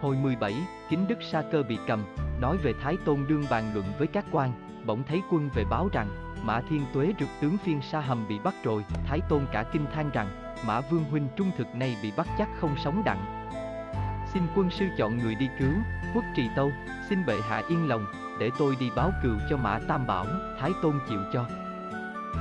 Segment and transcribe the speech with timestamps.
[0.00, 0.54] Hồi 17,
[0.88, 2.04] Kính Đức Sa Cơ bị cầm,
[2.40, 4.52] nói về Thái Tôn đương bàn luận với các quan,
[4.86, 6.08] bỗng thấy quân về báo rằng,
[6.42, 9.86] Mã Thiên Tuế rực tướng phiên Sa Hầm bị bắt rồi, Thái Tôn cả kinh
[9.94, 13.50] than rằng, Mã Vương Huynh trung thực này bị bắt chắc không sống đặng.
[14.34, 15.72] Xin quân sư chọn người đi cứu,
[16.14, 16.72] quốc trì tâu,
[17.08, 18.06] xin bệ hạ yên lòng,
[18.40, 20.26] để tôi đi báo cừu cho Mã Tam Bảo,
[20.60, 21.44] Thái Tôn chịu cho.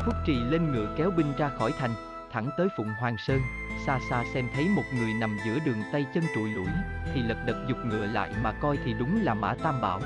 [0.05, 1.91] Quốc trì lên ngựa kéo binh ra khỏi thành,
[2.36, 3.41] thẳng tới Phụng Hoàng Sơn,
[3.86, 6.67] xa xa xem thấy một người nằm giữa đường tay chân trụi lủi,
[7.13, 9.99] thì lật đật dục ngựa lại mà coi thì đúng là Mã Tam Bảo.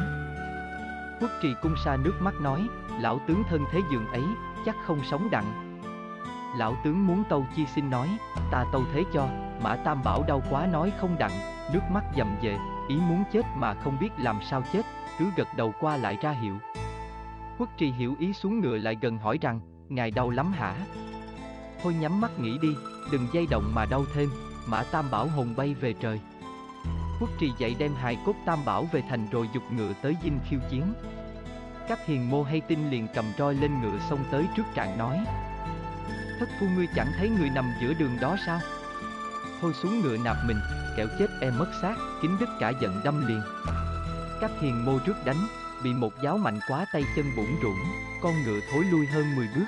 [1.21, 2.67] Quốc trì cung sa nước mắt nói,
[2.99, 4.23] lão tướng thân thế giường ấy,
[4.65, 5.79] chắc không sống đặng.
[6.57, 8.17] Lão tướng muốn tâu chi xin nói,
[8.51, 9.27] ta tâu thế cho,
[9.63, 11.33] Mã Tam Bảo đau quá nói không đặng,
[11.73, 12.57] nước mắt dầm về,
[12.87, 14.85] ý muốn chết mà không biết làm sao chết,
[15.19, 16.57] cứ gật đầu qua lại ra hiệu.
[17.57, 20.75] Quốc trì hiểu ý xuống ngựa lại gần hỏi rằng, ngài đau lắm hả?
[21.83, 22.75] Thôi nhắm mắt nghĩ đi,
[23.11, 24.29] đừng dây động mà đau thêm,
[24.65, 26.19] Mã Tam Bảo hồn bay về trời.
[27.19, 30.39] Quốc trì dậy đem hài cốt Tam Bảo về thành rồi dục ngựa tới dinh
[30.49, 30.93] khiêu chiến.
[31.87, 35.19] Các hiền mô hay tin liền cầm roi lên ngựa xông tới trước trạng nói.
[36.39, 38.59] Thất phu ngươi chẳng thấy người nằm giữa đường đó sao?
[39.61, 40.59] Thôi xuống ngựa nạp mình,
[40.97, 43.41] kẻo chết em mất xác, kính đức cả giận đâm liền.
[44.41, 45.47] Các hiền mô trước đánh,
[45.83, 47.79] bị một giáo mạnh quá tay chân bủng rủng,
[48.21, 49.65] con ngựa thối lui hơn 10 bước.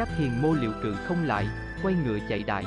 [0.00, 1.46] Các hiền mô liệu cự không lại,
[1.82, 2.64] quay ngựa chạy đại.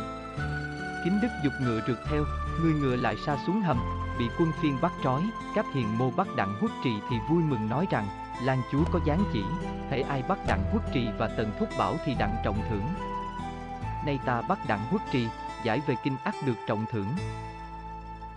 [1.03, 2.23] Kính đức dục ngựa rượt theo,
[2.61, 3.79] người ngựa lại xa xuống hầm,
[4.19, 5.23] bị quân phiên bắt trói,
[5.55, 8.07] các hiền mô bắt đặng huất trì thì vui mừng nói rằng,
[8.43, 9.43] Lan chúa có gián chỉ,
[9.89, 12.85] hễ ai bắt đặng huất trì và tần thúc bảo thì đặng trọng thưởng.
[14.05, 15.27] Nay ta bắt đặng huất trì,
[15.63, 17.09] giải về kinh ác được trọng thưởng.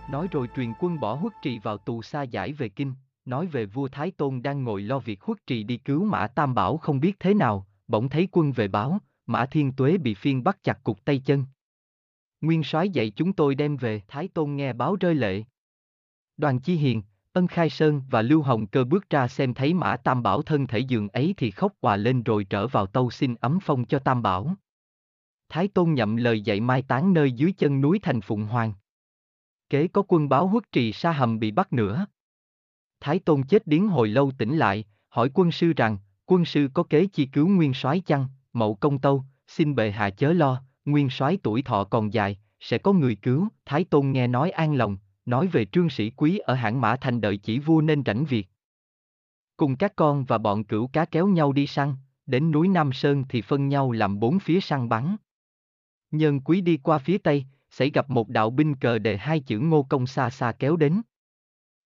[0.09, 2.93] Nói rồi truyền quân bỏ huất trì vào tù xa giải về kinh,
[3.25, 6.55] nói về vua Thái Tôn đang ngồi lo việc huất trì đi cứu Mã Tam
[6.55, 10.43] Bảo không biết thế nào, bỗng thấy quân về báo, Mã Thiên Tuế bị phiên
[10.43, 11.45] bắt chặt cục tay chân.
[12.41, 15.43] Nguyên soái dạy chúng tôi đem về, Thái Tôn nghe báo rơi lệ.
[16.37, 19.97] Đoàn Chi Hiền, Ân Khai Sơn và Lưu Hồng Cơ bước ra xem thấy Mã
[19.97, 23.35] Tam Bảo thân thể giường ấy thì khóc hòa lên rồi trở vào tâu xin
[23.35, 24.55] ấm phong cho Tam Bảo.
[25.49, 28.73] Thái Tôn nhậm lời dạy mai táng nơi dưới chân núi thành Phụng Hoàng.
[29.69, 32.05] Kế có quân báo huất trì sa hầm bị bắt nữa.
[32.99, 36.83] Thái Tôn chết điếng hồi lâu tỉnh lại, hỏi quân sư rằng, quân sư có
[36.83, 41.09] kế chi cứu nguyên soái chăng, mậu công tâu, xin bệ hạ chớ lo, nguyên
[41.09, 44.97] soái tuổi thọ còn dài, sẽ có người cứu, Thái Tôn nghe nói an lòng,
[45.25, 48.47] nói về trương sĩ quý ở hãng mã thành đợi chỉ vua nên rảnh việc.
[49.57, 51.95] Cùng các con và bọn cửu cá kéo nhau đi săn,
[52.25, 55.15] đến núi Nam Sơn thì phân nhau làm bốn phía săn bắn.
[56.11, 59.59] Nhân quý đi qua phía tây, xảy gặp một đạo binh cờ đề hai chữ
[59.59, 61.01] ngô công xa xa kéo đến.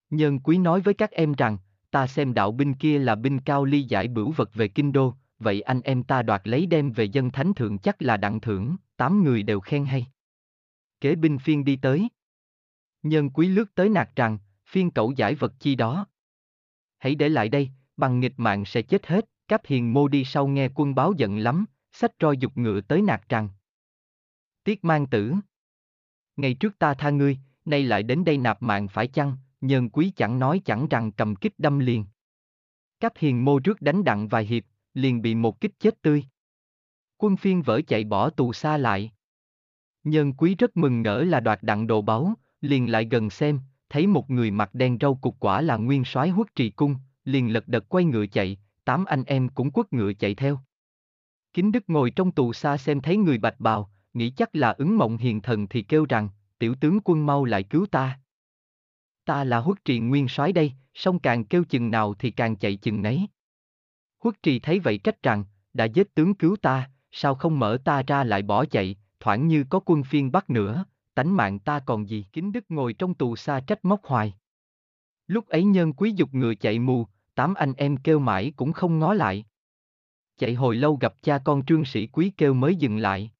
[0.09, 1.57] Nhân quý nói với các em rằng,
[1.91, 5.13] ta xem đạo binh kia là binh cao ly giải bửu vật về kinh đô,
[5.39, 8.75] vậy anh em ta đoạt lấy đem về dân thánh thượng chắc là đặng thưởng,
[8.97, 10.07] tám người đều khen hay.
[11.01, 12.09] Kế binh phiên đi tới.
[13.03, 16.07] Nhân quý lướt tới nạt rằng, phiên cậu giải vật chi đó.
[16.97, 20.47] Hãy để lại đây, bằng nghịch mạng sẽ chết hết, cáp hiền mô đi sau
[20.47, 23.49] nghe quân báo giận lắm, sách roi dục ngựa tới nạt rằng.
[24.63, 25.33] Tiết mang tử.
[26.35, 30.11] Ngày trước ta tha ngươi, nay lại đến đây nạp mạng phải chăng, nhân quý
[30.15, 32.05] chẳng nói chẳng rằng cầm kích đâm liền.
[32.99, 34.63] Cáp hiền mô rước đánh đặng vài hiệp,
[34.93, 36.25] liền bị một kích chết tươi.
[37.17, 39.11] Quân phiên vỡ chạy bỏ tù xa lại.
[40.03, 44.07] Nhân quý rất mừng ngỡ là đoạt đặng đồ báu, liền lại gần xem, thấy
[44.07, 46.95] một người mặc đen râu cục quả là nguyên soái huất trì cung,
[47.25, 50.59] liền lật đật quay ngựa chạy, tám anh em cũng quất ngựa chạy theo.
[51.53, 54.97] Kính Đức ngồi trong tù xa xem thấy người bạch bào, nghĩ chắc là ứng
[54.97, 56.29] mộng hiền thần thì kêu rằng,
[56.59, 58.19] tiểu tướng quân mau lại cứu ta.
[59.25, 62.75] Ta là huất trì nguyên soái đây, song càng kêu chừng nào thì càng chạy
[62.75, 63.27] chừng nấy.
[64.19, 65.43] Huất trì thấy vậy trách rằng,
[65.73, 69.63] đã giết tướng cứu ta, sao không mở ta ra lại bỏ chạy, thoảng như
[69.69, 72.25] có quân phiên bắt nữa, tánh mạng ta còn gì.
[72.33, 74.33] Kính Đức ngồi trong tù xa trách móc hoài.
[75.27, 78.99] Lúc ấy nhân quý dục ngựa chạy mù, tám anh em kêu mãi cũng không
[78.99, 79.45] ngó lại.
[80.37, 83.31] Chạy hồi lâu gặp cha con trương sĩ quý kêu mới dừng lại.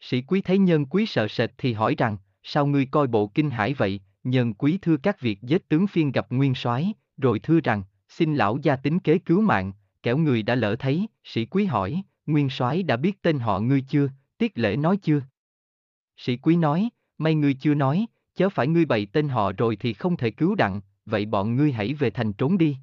[0.00, 3.50] Sĩ quý thấy nhân quý sợ sệt thì hỏi rằng, sao ngươi coi bộ kinh
[3.50, 7.60] hải vậy, nhân quý thưa các việc giết tướng phiên gặp nguyên soái, rồi thưa
[7.60, 9.72] rằng, xin lão gia tính kế cứu mạng,
[10.02, 13.80] kẻo người đã lỡ thấy, sĩ quý hỏi, nguyên soái đã biết tên họ ngươi
[13.88, 15.22] chưa, tiết lễ nói chưa?
[16.16, 16.88] Sĩ quý nói,
[17.18, 20.54] may ngươi chưa nói, chớ phải ngươi bày tên họ rồi thì không thể cứu
[20.54, 22.76] đặng, vậy bọn ngươi hãy về thành trốn đi.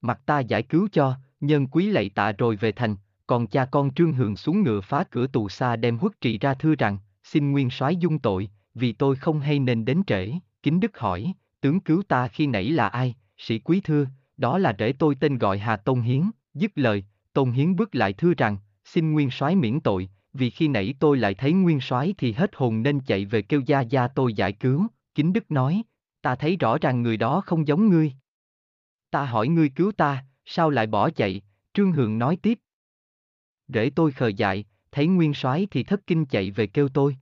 [0.00, 3.94] Mặt ta giải cứu cho, nhân quý lạy tạ rồi về thành, còn cha con
[3.94, 7.52] trương hường xuống ngựa phá cửa tù xa đem huất trị ra thưa rằng, xin
[7.52, 10.32] nguyên soái dung tội, vì tôi không hay nên đến trễ,
[10.62, 14.76] kính đức hỏi, tướng cứu ta khi nãy là ai, sĩ quý thưa, đó là
[14.78, 18.56] rể tôi tên gọi Hà Tôn Hiến, dứt lời, Tôn Hiến bước lại thưa rằng,
[18.84, 22.50] xin nguyên soái miễn tội, vì khi nãy tôi lại thấy nguyên soái thì hết
[22.54, 25.82] hồn nên chạy về kêu gia gia tôi giải cứu, Kính Đức nói,
[26.22, 28.12] ta thấy rõ ràng người đó không giống ngươi.
[29.10, 31.42] Ta hỏi ngươi cứu ta, sao lại bỏ chạy,
[31.74, 32.58] Trương Hường nói tiếp.
[33.68, 37.16] Rể tôi khờ dại, thấy Nguyên soái thì thất kinh chạy về kêu tôi.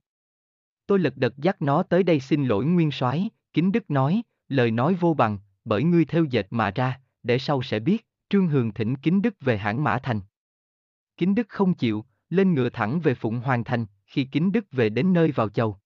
[0.87, 4.71] Tôi lật đật dắt nó tới đây xin lỗi Nguyên soái, Kính Đức nói, lời
[4.71, 8.73] nói vô bằng, bởi ngươi theo dệt mà ra, để sau sẽ biết, Trương Hường
[8.73, 10.21] thỉnh Kính Đức về hãng Mã Thành.
[11.17, 14.89] Kính Đức không chịu, lên ngựa thẳng về Phụng Hoàng Thành, khi Kính Đức về
[14.89, 15.77] đến nơi vào chầu.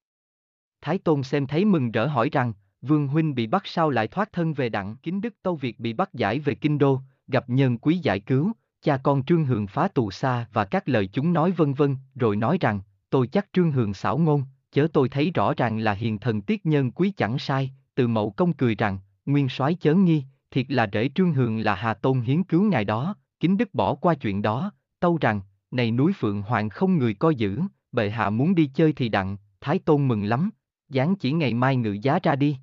[0.81, 4.31] Thái Tôn xem thấy mừng rỡ hỏi rằng, Vương Huynh bị bắt sao lại thoát
[4.33, 7.77] thân về đặng Kính Đức Tâu Việt bị bắt giải về Kinh Đô, gặp nhân
[7.77, 8.51] quý giải cứu,
[8.81, 12.36] cha con Trương Hường phá tù xa và các lời chúng nói vân vân, rồi
[12.36, 16.19] nói rằng, tôi chắc Trương Hường xảo ngôn, chớ tôi thấy rõ ràng là hiền
[16.19, 20.23] thần tiết nhân quý chẳng sai, từ mậu công cười rằng, nguyên soái chớ nghi,
[20.51, 23.95] thiệt là rễ Trương Hường là Hà Tôn hiến cứu ngài đó, kính đức bỏ
[23.95, 25.41] qua chuyện đó, tâu rằng,
[25.71, 29.38] này núi Phượng Hoàng không người coi giữ, bệ hạ muốn đi chơi thì đặng,
[29.62, 30.50] Thái Tôn mừng lắm,
[30.89, 32.57] dáng chỉ ngày mai ngự giá ra đi.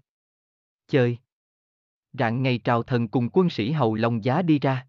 [0.89, 1.19] Chơi.
[2.13, 4.87] Rạng ngày trào thần cùng quân sĩ hầu long giá đi ra.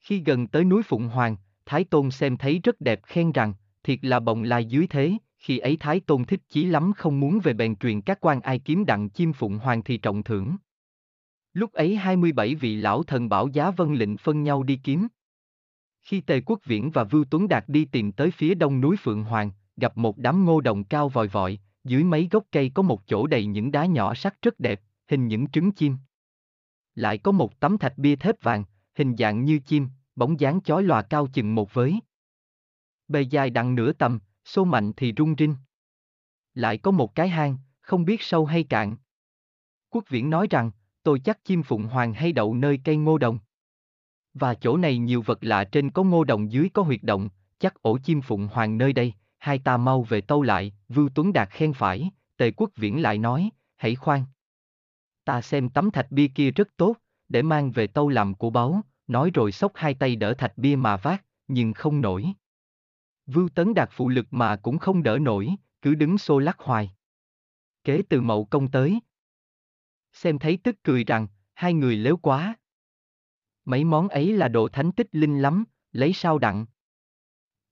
[0.00, 1.36] Khi gần tới núi Phụng Hoàng,
[1.66, 5.58] Thái Tôn xem thấy rất đẹp khen rằng, thiệt là bồng lai dưới thế, khi
[5.58, 8.86] ấy Thái Tôn thích chí lắm không muốn về bèn truyền các quan ai kiếm
[8.86, 10.56] đặng chim Phụng Hoàng thì trọng thưởng.
[11.52, 15.08] Lúc ấy 27 vị lão thần bảo giá vân lệnh phân nhau đi kiếm.
[16.00, 19.24] Khi Tề Quốc Viễn và Vưu Tuấn Đạt đi tìm tới phía đông núi Phượng
[19.24, 23.06] Hoàng, gặp một đám ngô đồng cao vòi vọi, dưới mấy gốc cây có một
[23.06, 25.96] chỗ đầy những đá nhỏ sắc rất đẹp, hình những trứng chim.
[26.94, 28.64] Lại có một tấm thạch bia thép vàng,
[28.94, 32.00] hình dạng như chim, bóng dáng chói lòa cao chừng một với.
[33.08, 34.18] Bề dài đặng nửa tầm,
[34.48, 35.56] xô mạnh thì rung rinh.
[36.54, 38.96] Lại có một cái hang, không biết sâu hay cạn.
[39.90, 40.70] Quốc viễn nói rằng,
[41.02, 43.38] tôi chắc chim phụng hoàng hay đậu nơi cây ngô đồng.
[44.34, 47.28] Và chỗ này nhiều vật lạ trên có ngô đồng dưới có huyệt động,
[47.58, 51.32] chắc ổ chim phụng hoàng nơi đây, hai ta mau về tâu lại, Vưu Tuấn
[51.32, 54.24] Đạt khen phải, tề quốc viễn lại nói, hãy khoan.
[55.24, 56.96] Ta xem tấm thạch bia kia rất tốt,
[57.28, 60.76] để mang về tâu làm của báu, nói rồi xốc hai tay đỡ thạch bia
[60.76, 62.32] mà vác, nhưng không nổi.
[63.28, 65.48] Vưu Tấn Đạt phụ lực mà cũng không đỡ nổi,
[65.82, 66.94] cứ đứng xô lắc hoài.
[67.84, 69.00] Kế từ mậu công tới.
[70.12, 72.56] Xem thấy tức cười rằng, hai người léo quá.
[73.64, 76.66] Mấy món ấy là đồ thánh tích linh lắm, lấy sao đặng.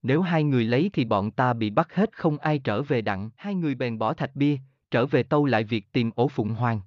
[0.02, 3.30] Nếu hai người lấy thì bọn ta bị bắt hết không ai trở về đặng.
[3.36, 4.58] Hai người bèn bỏ thạch bia,
[4.90, 6.80] trở về tâu lại việc tìm ổ phụng hoàng.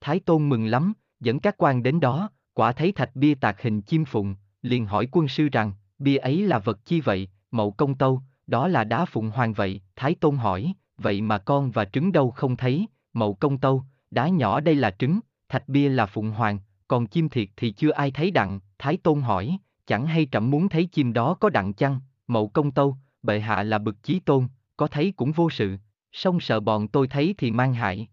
[0.00, 3.82] Thái Tôn mừng lắm, dẫn các quan đến đó, quả thấy thạch bia tạc hình
[3.82, 7.94] chim phụng, liền hỏi quân sư rằng, bia ấy là vật chi vậy, mậu công
[7.94, 12.12] tâu, đó là đá phụng hoàng vậy, Thái Tôn hỏi, vậy mà con và trứng
[12.12, 16.30] đâu không thấy, mậu công tâu, đá nhỏ đây là trứng, thạch bia là phụng
[16.30, 16.58] hoàng,
[16.88, 20.68] còn chim thiệt thì chưa ai thấy đặng, Thái Tôn hỏi, chẳng hay trẫm muốn
[20.68, 24.48] thấy chim đó có đặng chăng, mậu công tâu, bệ hạ là bực chí tôn,
[24.76, 25.76] có thấy cũng vô sự,
[26.12, 28.08] song sợ bọn tôi thấy thì mang hại.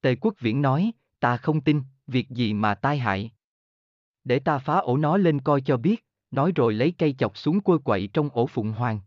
[0.00, 3.30] Tề quốc viễn nói, ta không tin, việc gì mà tai hại.
[4.24, 7.60] Để ta phá ổ nó lên coi cho biết, nói rồi lấy cây chọc xuống
[7.60, 9.00] quơ quậy trong ổ phụng hoàng.